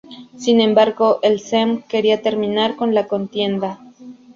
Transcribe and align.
Sin 0.35 0.61
embargo, 0.61 1.19
el 1.21 1.39
"Sejm" 1.39 1.83
quería 1.83 2.23
terminar 2.23 2.75
con 2.75 2.95
la 2.95 3.07
contienda. 3.07 3.79